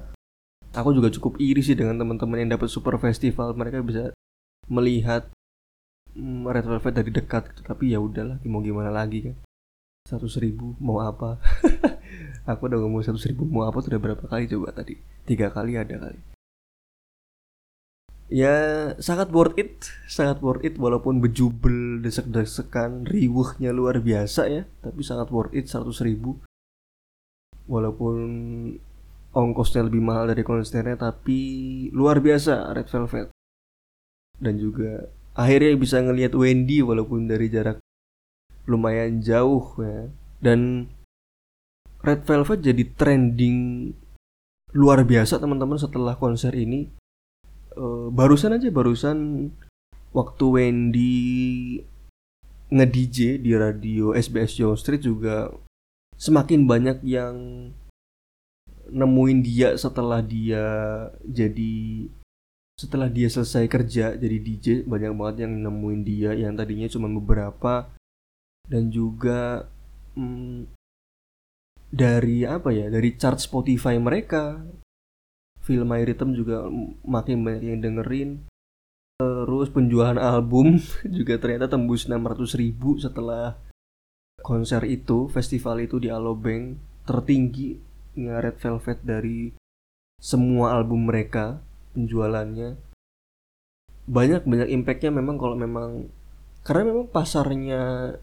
aku 0.74 0.90
juga 0.96 1.14
cukup 1.14 1.40
iri 1.40 1.62
sih 1.64 1.78
dengan 1.78 2.00
teman-teman 2.02 2.44
yang 2.44 2.52
dapat 2.58 2.68
super 2.68 2.98
festival. 3.00 3.54
Mereka 3.56 3.84
bisa 3.86 4.12
melihat 4.68 5.32
mm, 6.18 6.44
Red 6.48 6.66
Velvet 6.68 6.94
dari 6.94 7.12
dekat 7.12 7.44
gitu. 7.54 7.62
tapi 7.64 7.96
ya 7.96 8.00
udahlah 8.04 8.42
mau 8.48 8.60
gimana 8.60 8.92
lagi 8.92 9.32
kan? 9.32 9.36
Seratus 10.08 10.40
ribu 10.40 10.76
mau 10.80 11.04
apa? 11.04 11.40
Aku 12.50 12.72
udah 12.72 12.80
ngomong 12.80 13.04
seratus 13.04 13.28
ribu 13.28 13.44
mau 13.44 13.68
apa 13.68 13.84
sudah 13.84 14.00
berapa 14.00 14.24
kali 14.24 14.48
coba 14.48 14.72
tadi? 14.72 14.96
Tiga 15.28 15.52
kali 15.52 15.76
ada 15.76 16.00
kali. 16.00 16.20
Ya 18.28 18.56
sangat 19.00 19.32
worth 19.32 19.56
it. 19.56 19.88
Sangat 20.08 20.44
worth 20.44 20.64
it 20.64 20.76
walaupun 20.76 21.24
bejubel 21.24 22.04
desek-desekan 22.04 23.08
riuhnya 23.08 23.72
luar 23.72 24.00
biasa 24.04 24.48
ya. 24.52 24.64
Tapi 24.84 25.00
sangat 25.04 25.32
worth 25.32 25.56
it 25.56 25.68
seratus 25.68 26.04
ribu. 26.04 26.40
Walaupun 27.68 28.16
ongkosnya 29.38 29.86
lebih 29.86 30.02
mahal 30.02 30.34
dari 30.34 30.42
konsernya 30.42 30.98
tapi 30.98 31.40
luar 31.94 32.18
biasa 32.18 32.74
Red 32.74 32.90
Velvet. 32.90 33.28
Dan 34.42 34.58
juga 34.58 35.14
akhirnya 35.38 35.78
bisa 35.78 36.02
ngelihat 36.02 36.34
Wendy 36.34 36.82
walaupun 36.82 37.30
dari 37.30 37.46
jarak 37.54 37.78
lumayan 38.66 39.22
jauh 39.22 39.78
ya. 39.78 40.10
Dan 40.42 40.90
Red 42.02 42.26
Velvet 42.26 42.66
jadi 42.66 42.84
trending 42.98 43.58
luar 44.74 45.06
biasa 45.06 45.38
teman-teman 45.38 45.78
setelah 45.78 46.18
konser 46.18 46.58
ini. 46.58 46.90
Uh, 47.78 48.10
barusan 48.10 48.58
aja 48.58 48.74
barusan 48.74 49.50
waktu 50.18 50.46
Wendy 50.50 51.18
nge-DJ 52.74 53.38
di 53.38 53.54
radio 53.54 54.18
SBS 54.18 54.58
Young 54.60 54.76
Street 54.76 55.06
juga 55.06 55.54
semakin 56.18 56.66
banyak 56.66 57.06
yang 57.06 57.36
nemuin 58.92 59.40
dia 59.44 59.70
setelah 59.76 60.24
dia 60.24 60.66
jadi 61.24 62.08
setelah 62.78 63.10
dia 63.10 63.26
selesai 63.26 63.66
kerja 63.66 64.14
jadi 64.14 64.38
DJ 64.38 64.86
banyak 64.86 65.12
banget 65.18 65.36
yang 65.50 65.54
nemuin 65.66 66.02
dia 66.06 66.32
yang 66.38 66.54
tadinya 66.54 66.86
cuma 66.88 67.10
beberapa. 67.10 67.90
Dan 68.68 68.92
juga 68.92 69.66
hmm, 70.14 70.68
dari 71.88 72.44
apa 72.44 72.70
ya 72.76 72.92
dari 72.92 73.16
chart 73.16 73.40
Spotify 73.40 73.96
mereka 73.96 74.60
film 75.64 75.88
My 75.88 76.04
Rhythm 76.04 76.36
juga 76.36 76.68
makin 77.04 77.44
banyak 77.44 77.64
yang 77.66 77.82
dengerin. 77.82 78.30
Terus 79.18 79.74
penjualan 79.74 80.20
album 80.22 80.78
juga 81.18 81.42
ternyata 81.42 81.66
tembus 81.66 82.06
600 82.06 82.62
ribu 82.62 83.02
setelah 83.02 83.58
konser 84.46 84.86
itu 84.86 85.26
festival 85.34 85.82
itu 85.82 85.98
di 85.98 86.14
Alobank 86.14 86.78
tertinggi 87.08 87.87
Red 88.18 88.58
Velvet 88.58 89.00
dari 89.06 89.54
semua 90.18 90.74
album 90.74 91.06
mereka 91.06 91.62
penjualannya. 91.94 92.82
Banyak 94.10 94.50
banyak 94.50 94.70
impactnya 94.74 95.14
memang 95.14 95.38
kalau 95.38 95.54
memang 95.54 96.10
karena 96.66 96.90
memang 96.90 97.06
pasarnya 97.14 98.16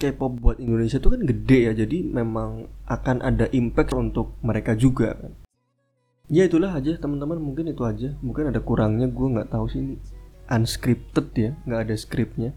K-pop 0.00 0.32
buat 0.40 0.56
Indonesia 0.58 0.98
itu 0.98 1.12
kan 1.12 1.22
gede 1.22 1.58
ya 1.68 1.72
jadi 1.76 2.02
memang 2.02 2.66
akan 2.88 3.22
ada 3.22 3.46
impact 3.52 3.92
untuk 3.92 4.34
mereka 4.40 4.72
juga 4.72 5.14
kan. 5.14 5.36
Ya 6.32 6.48
itulah 6.48 6.72
aja 6.72 6.96
teman-teman 6.96 7.36
mungkin 7.36 7.68
itu 7.68 7.84
aja. 7.84 8.16
Mungkin 8.24 8.48
ada 8.48 8.64
kurangnya 8.64 9.06
gue 9.06 9.28
nggak 9.36 9.52
tahu 9.52 9.68
sih 9.68 9.84
ini 9.84 9.94
unscripted 10.48 11.26
ya 11.36 11.50
nggak 11.68 11.80
ada 11.86 11.94
skripnya 11.94 12.50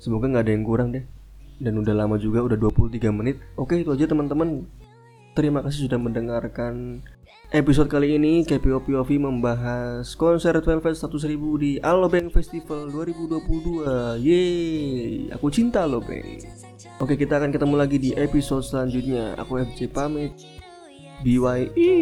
semoga 0.00 0.32
nggak 0.32 0.44
ada 0.48 0.52
yang 0.56 0.64
kurang 0.64 0.88
deh. 0.96 1.04
Dan 1.60 1.76
udah 1.76 1.92
lama 1.92 2.16
juga 2.16 2.40
udah 2.40 2.56
23 2.56 3.12
menit. 3.12 3.36
Oke 3.60 3.84
itu 3.84 3.92
aja 3.92 4.08
teman-teman 4.08 4.64
Terima 5.30 5.62
kasih 5.62 5.86
sudah 5.86 6.00
mendengarkan 6.02 7.06
episode 7.54 7.86
kali 7.86 8.18
ini. 8.18 8.42
KPO 8.42 8.82
POV 8.82 9.10
membahas 9.22 10.14
konser 10.18 10.58
Velvet 10.58 10.94
1000 10.98 11.62
di 11.62 11.78
Alobank 11.78 12.34
Festival 12.34 12.90
2022 12.90 14.18
Yeay, 14.18 15.30
aku 15.30 15.46
cinta 15.54 15.86
Alobank. 15.86 16.42
Oke 16.98 17.14
kita 17.14 17.38
akan 17.38 17.54
ketemu 17.54 17.74
lagi 17.78 17.96
di 18.02 18.10
episode 18.18 18.66
selanjutnya. 18.66 19.38
Aku 19.38 19.62
FJ 19.62 19.88
pamit. 19.94 20.34
BYE 21.20 21.92